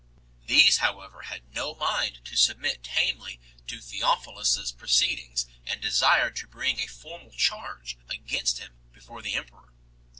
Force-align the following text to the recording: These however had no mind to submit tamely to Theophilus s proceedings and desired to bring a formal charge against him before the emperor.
These 0.47 0.77
however 0.77 1.21
had 1.21 1.53
no 1.53 1.75
mind 1.75 2.25
to 2.25 2.35
submit 2.35 2.81
tamely 2.81 3.39
to 3.67 3.79
Theophilus 3.79 4.57
s 4.57 4.71
proceedings 4.71 5.45
and 5.63 5.79
desired 5.79 6.35
to 6.37 6.47
bring 6.47 6.79
a 6.79 6.87
formal 6.87 7.29
charge 7.33 7.99
against 8.09 8.57
him 8.57 8.79
before 8.91 9.21
the 9.21 9.35
emperor. 9.35 9.75